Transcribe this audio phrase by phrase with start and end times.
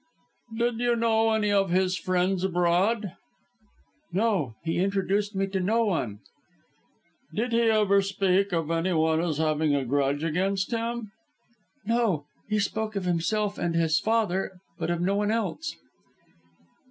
[0.57, 3.11] "Did you know any of his friends abroad?"
[4.11, 4.55] "No.
[4.63, 6.21] He introduced me to no one."
[7.35, 11.11] "Did he ever speak of anyone as having a grudge against him?"
[11.85, 12.25] "No.
[12.49, 15.75] He spoke of himself and his father, but of no one else."